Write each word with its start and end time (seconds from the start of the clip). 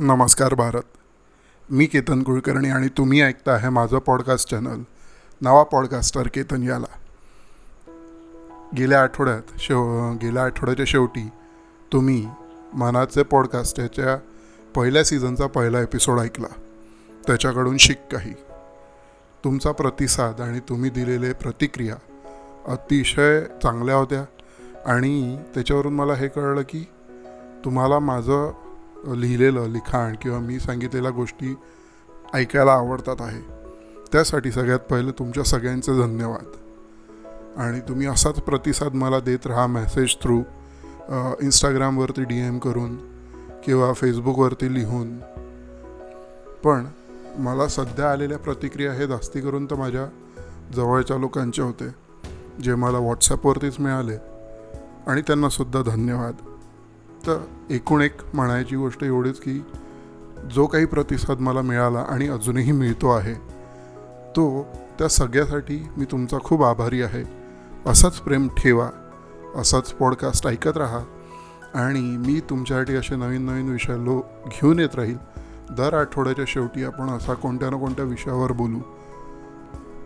नमस्कार 0.00 0.54
भारत. 0.54 0.82
मी 1.70 1.86
केतन 1.86 2.22
कुलकर्णी 2.22 2.68
आणि 2.68 2.88
तुम्ही 2.88 3.22
ऐकता 3.22 3.52
आहे 3.52 3.68
माझं 3.68 3.98
पॉडकास्ट 3.98 4.50
चॅनल 4.50 4.82
नवा 5.40 5.62
पॉडकास्टर 5.62 6.26
केतन 6.34 6.62
याला. 6.62 6.98
गेल्या 8.76 9.02
आठवड्यात 9.02 9.42
शेव 9.58 10.12
गेल्या 10.12 10.44
आठवड्याच्या 10.44 10.86
शेवटी 10.88 11.28
तुम्ही 11.92 12.28
मनाचे 12.74 13.22
पॉडकास्ट 13.22 13.80
याच्या 13.80 14.16
पहिल्या 14.74 15.04
सीझनचा 15.04 15.46
पहिला 15.46 15.80
एपिसोड 15.80 16.18
ऐकला. 16.18 16.60
त्याच्याकडून 17.26 17.76
शिक 17.76 17.98
काही. 18.12 18.34
तुमचा 19.44 19.72
प्रतिसाद 19.72 20.40
आणि 20.40 20.60
तुम्ही 20.60 20.90
दिलेले 20.90 21.32
प्रतिक्रिया 21.32 21.96
अतिशय 22.66 23.40
चांगल्या 23.40 23.94
होत्या 23.94 24.24
आणि 24.86 25.38
त्याच्यावरून 25.54 25.94
मला 25.94 26.14
हे 26.14 26.28
कळलं 26.28 26.62
की 26.62 26.86
तुम्हाला 27.64 27.98
माझं 27.98 28.52
लिहिलेलं 29.06 29.68
लिखाण 29.68 30.14
किंवा 30.22 30.38
मी 30.38 30.58
सांगितलेल्या 30.60 31.10
गोष्टी 31.10 31.54
ऐकायला 32.34 32.72
आवडतात 32.72 33.20
आहे. 33.20 33.40
त्यासाठी 34.12 34.50
सगळ्यात 34.52 34.78
पहिले 34.80 35.10
तुमच्या 35.10 35.44
सगळ्यांचे 35.44 35.92
धन्यवाद. 35.92 36.56
आणि 37.60 37.80
तुम्ही 37.80 38.06
असाच 38.06 38.40
प्रतिसाद 38.40 38.94
मला 38.94 39.20
देत 39.20 39.46
राहा 39.46 39.66
मेसेज 39.66 40.14
थ्रू 40.22 40.40
इंस्टाग्रामवरती 41.42 42.24
डी 42.24 42.38
एम 42.38 42.58
करून 42.58 42.96
किंवा 43.64 43.92
फेसबुकवरती 43.92 44.74
लिहून. 44.74 45.18
पण 46.64 46.86
मला 47.38 47.68
सध्या 47.68 48.10
आलेल्या 48.12 48.38
प्रतिक्रिया 48.38 48.92
हे 48.92 49.06
जास्ती 49.06 49.40
करून 49.40 49.66
तर 49.66 49.74
माझ्या 49.74 50.06
जवळच्या 50.74 51.16
लोकांचे 51.16 51.62
होते 51.62 51.88
जे 52.62 52.74
मला 52.74 52.98
व्हॉट्सॲपवरतीच 52.98 53.80
मिळाले. 53.80 54.16
आणि 55.06 55.20
त्यांनासुद्धा 55.20 55.82
धन्यवाद. 55.82 56.34
फक्त 57.18 57.72
एकूण 57.72 58.02
एक 58.02 58.16
म्हणायची 58.34 58.76
गोष्ट 58.76 59.04
एवढीच 59.04 59.38
की 59.40 59.64
जो 60.54 60.66
काही 60.66 60.84
प्रतिसाद 60.84 61.40
मला 61.40 61.62
मिळाला 61.62 61.98
आणि 61.98 62.28
अजूनही 62.28 62.72
मिळतो 62.72 63.10
आहे 63.10 63.34
तो 64.36 64.66
त्या 64.98 65.08
सगळ्यासाठी 65.08 65.88
मी 65.96 66.04
तुमचा 66.04 66.38
खूप 66.38 66.62
आभारी 66.62 67.02
आहे. 67.02 67.22
असाच 67.86 68.18
प्रेम 68.18 68.48
ठेवा 68.48 68.90
असाच 69.56 69.92
पॉडकास्ट 69.92 70.46
ऐकत 70.46 70.76
राहा 70.76 71.00
आणि 71.74 72.00
मी 72.00 72.40
तुमच्यासाठी 72.50 72.94
असे 72.94 73.16
नवीन 73.16 73.42
नवीन 73.42 73.68
विषय 73.68 73.96
लो 73.96 74.20
घेऊन 74.46 74.78
येत 74.78 74.94
राहील. 74.94 75.16
दर 75.70 75.94
आठवड्याच्या 75.94 76.44
शेवटी 76.48 76.84
आपण 76.84 77.10
असा 77.10 77.34
कोणत्या 77.34 77.70
ना 77.70 77.76
कोणत्या 77.76 78.04
विषयावर 78.04 78.52
बोलू. 78.52 78.78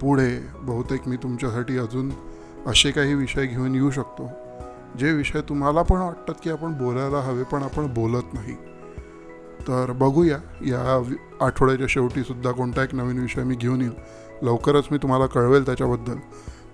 पुढे 0.00 0.38
बहुतेक 0.58 1.08
मी 1.08 1.16
तुमच्यासाठी 1.16 1.78
अजून 1.78 2.10
असे 2.66 2.90
काही 2.90 3.14
विषय 3.14 3.46
घेऊन 3.46 3.74
येऊ 3.74 3.90
शकतो. 3.90 4.30
जे 4.98 5.12
विषय 5.12 5.40
तुम्हाला 5.40 5.82
पण 5.82 5.96
वाटतात 5.96 6.34
की 6.42 6.50
आपण 6.50 6.72
बोलायला 6.72 7.16
हवे 7.16 7.42
पण 7.42 7.62
आपण 7.62 7.94
बोलत 7.94 8.34
नाही. 8.34 8.54
तर 9.68 9.92
बघूया. 9.92 10.38
या 10.60 11.02
आठवड्याच्या 11.40 11.86
शेवटीसुद्धा 11.90 12.50
कोणता 12.50 12.82
एक 12.82 12.94
नवीन 12.94 13.18
विषय 13.18 13.42
मी 13.42 13.54
घेऊन 13.54 13.80
येईल. 13.80 13.92
लवकरच 14.42 14.84
मी 14.90 14.98
तुम्हाला 14.98 15.26
कळवेल 15.26 15.66
त्याच्याबद्दल. 15.66 16.16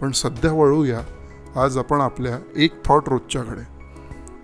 पण 0.01 0.13
सध्या 0.13 0.53
वळूया. 0.53 1.01
आज 1.65 1.79
आपण 1.79 2.01
आपल्या 2.01 2.39
एक 2.57 2.85
थॉट 2.85 3.09
रोजच्याकडे. 3.09 3.81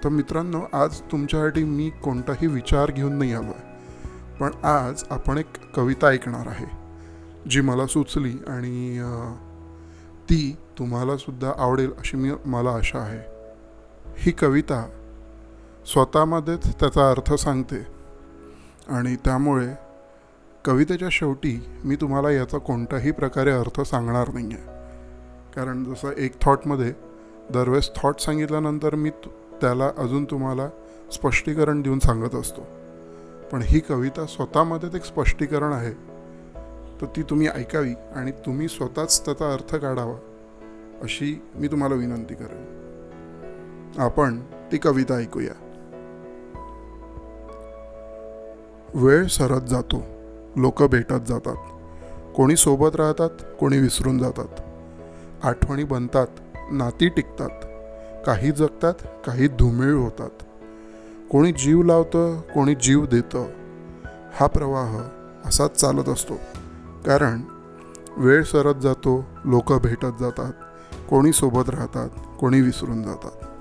तर 0.04 0.08
मित्रांनो 0.08 0.60
आज 0.72 1.00
तुमच्यासाठी 1.00 1.64
मी 1.64 1.90
कोणताही 1.90 2.46
विचार 2.46 2.90
घेऊन 2.90 3.12
नाही 3.12 3.32
आलो 3.32 3.50
आहे 3.50 3.76
पण 4.40 4.64
आज 4.64 5.04
आपण 5.10 5.38
एक 5.38 5.74
कविता 5.74 6.06
ऐकणार 6.06 6.46
आहे 6.46 6.66
जी 7.50 7.60
मला 7.60 7.86
सुचली 7.86 8.32
आणि 8.46 9.00
ती 10.30 10.56
तुम्हालासुद्धा 10.78 11.52
आवडेल 11.58 11.90
अशी 11.98 12.16
मी 12.16 12.30
मला 12.46 12.70
आशा 12.70 12.98
आहे. 12.98 13.35
ही 14.18 14.32
कविता 14.32 14.88
स्वतःमध्येच 15.92 16.80
त्याचा 16.80 17.10
अर्थ 17.10 17.34
सांगते. 17.34 17.96
आणि 18.88 19.16
त्यामुळे 19.16 19.68
कवितेच्या 20.64 21.08
शेवटी 21.10 21.66
मी 21.84 21.96
तुम्हाला 21.96 22.30
याचा 22.30 22.58
कोणताही 22.58 23.10
प्रकारे 23.10 23.50
अर्थ 23.50 23.80
सांगणार 23.80 24.32
नाही 24.32 24.46
आहे 24.46 24.66
कारण 25.56 25.84
जसं 25.84 26.10
एक 26.10 26.32
थॉटमध्ये 26.40 26.92
दरवेळेस 27.50 27.90
थॉट 27.96 28.18
सांगितल्यानंतर 28.18 28.94
मी 28.94 29.10
त्याला 29.60 29.90
अजून 29.98 30.24
तुम्हाला 30.24 30.68
स्पष्टीकरण 31.12 31.82
देऊन 31.82 31.98
सांगत 31.98 32.34
असतो. 32.34 32.60
पण 33.52 33.62
ही 33.64 33.80
कविता 33.80 34.26
स्वतःमध्येच 34.26 34.94
एक 34.94 35.04
स्पष्टीकरण 35.04 35.72
आहे. 35.72 35.92
तर 37.00 37.06
ती 37.16 37.22
तुम्ही 37.22 37.48
ऐकावी 37.48 37.92
आणि 38.14 38.30
तुम्ही 38.30 38.68
स्वतःच 38.68 39.24
त्याचा 39.24 39.52
अर्थ 39.52 39.76
काढावा 39.76 40.16
अशी 41.02 41.42
मी 41.54 41.68
तुम्हाला 41.68 41.94
विनंती 41.94 42.34
करेन. 42.34 42.76
आपण 43.98 44.40
ती 44.72 44.78
कविता 44.78 45.14
ऐकूया. 45.14 45.52
वेळ 48.94 49.26
सरत 49.26 49.60
जातो. 49.60 50.02
लोक 50.56 50.82
भेटत 50.82 51.26
जातात. 51.26 51.56
कोणी 52.36 52.56
सोबत 52.56 52.96
राहतात 52.96 53.30
कोणी 53.60 53.78
विसरून 53.78 54.18
जातात. 54.18 54.60
आठवणी 55.42 55.84
बनतात 55.84 56.26
नाती 56.72 57.08
टिकतात. 57.08 57.50
काही 58.26 58.50
जगतात 58.50 58.94
काही 59.26 59.48
धुमिळ 59.48 59.92
होतात. 59.94 60.30
कोणी 61.30 61.52
जीव 61.52 61.82
लावतं 61.82 62.40
कोणी 62.40 62.74
जीव 62.74 63.06
देतं. 63.06 63.46
हा 64.34 64.46
प्रवाह 64.46 65.02
असाच 65.44 65.80
चालत 65.80 66.08
असतो. 66.08 66.34
कारण 67.06 67.40
वेळ 68.16 68.42
सरत 68.42 68.74
जातो 68.74 69.24
लोक 69.44 69.72
भेटत 69.72 70.20
जातात. 70.20 70.52
कोणी 71.10 71.32
सोबत 71.32 71.70
राहतात 71.70 72.08
कोणी 72.40 72.60
विसरून 72.60 73.02
जातात. 73.02 73.55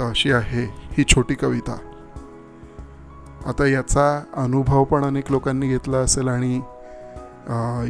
तर 0.00 0.04
अशी 0.04 0.30
आहे 0.32 0.64
ही 0.92 1.04
छोटी 1.04 1.34
कविता. 1.34 1.76
आता 3.46 3.66
याचा 3.66 4.22
अनुभव 4.34 4.84
पण 4.84 5.04
अनेक 5.04 5.30
लोकांनी 5.30 5.68
घेतला 5.68 5.96
असेल 5.96 6.28
आणि 6.28 6.56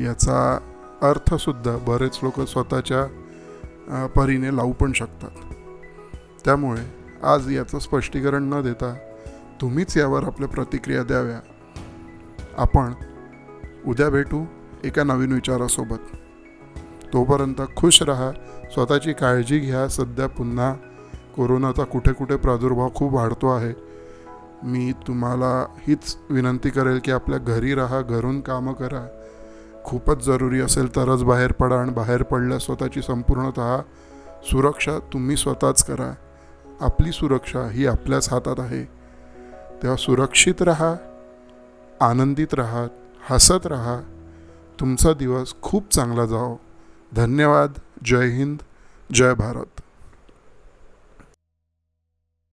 याचा 0.04 0.58
अर्थसुद्धा 1.02 1.76
बरेच 1.76 2.18
लोक 2.22 2.40
स्वतःच्या 2.40 4.06
परीने 4.06 4.56
लावू 4.56 4.72
पण 4.72 4.92
शकतात. 4.92 5.30
त्यामुळे 6.44 6.82
आज 7.22 7.52
याचं 7.52 7.78
स्पष्टीकरण 7.78 8.42
न 8.42 8.60
देता 8.62 8.94
तुम्हीच 9.60 9.96
यावर 9.96 10.24
आपल्या 10.24 10.48
प्रतिक्रिया 10.48 11.02
द्याव्या. 11.02 11.40
आपण 12.58 12.92
उद्या 13.86 14.08
भेटू 14.08 14.44
एका 14.84 15.02
नवीन 15.04 15.32
विचारासोबत. 15.32 16.16
तोपर्यंत 17.12 17.62
खुश 17.76 18.02
रहा 18.02 18.32
स्वतःची 18.72 19.12
काळजी 19.12 19.58
घ्या 19.58 19.88
सध्या 19.88 20.26
पुन्हा 20.28 20.74
कोरोनाचा 21.40 21.84
कुठे 21.84 22.12
कुठे 22.12 22.36
प्रादुर्भाव 22.36 22.88
खूप 22.94 23.12
वाढतो 23.12 23.48
आहे. 23.48 23.72
मी 24.62 24.92
तुम्हाला 25.06 25.66
हीच 25.78 26.16
विनंती 26.30 26.70
करेल 26.70 27.00
की 27.04 27.10
आपल्या 27.10 27.38
घरी 27.38 27.74
राहा 27.74 28.00
घरून 28.00 28.40
कामं 28.40 28.72
करा. 28.72 29.06
खूपच 29.84 30.24
जरुरी 30.24 30.60
असेल 30.60 30.96
तरच 30.96 31.24
बाहेर 31.24 31.52
पडा 31.52 31.80
आणि 31.80 31.90
बाहेर 31.90 32.22
पडल्यास 32.22 32.62
स्वतःची 32.62 33.02
संपूर्णत 33.02 33.60
सुरक्षा 34.44 34.98
तुम्ही 34.98 35.36
स्वतःच 35.36 35.84
करा. 35.84 36.14
आपली 36.80 37.12
सुरक्षा 37.12 37.68
ही 37.70 37.86
आपल्याच 37.86 38.32
हातात 38.32 38.60
आहे. 38.60 38.84
तेव्हा 39.82 39.96
सुरक्षित 39.96 40.62
राहा 40.62 40.94
आनंदित 42.00 42.54
राहा 42.54 42.86
हसत 43.30 43.66
राहा. 43.66 44.00
तुमचा 44.80 45.12
दिवस 45.12 45.54
खूप 45.62 45.94
चांगला 45.94 46.26
जाओ. 46.26 46.56
धन्यवाद. 47.16 47.72
जय 48.04 48.26
हिंद. 48.26 48.56
जय 49.14 49.34
भारत. 49.34 49.80